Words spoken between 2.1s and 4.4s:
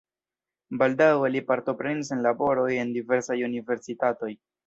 en laboroj en diversaj universitatoj.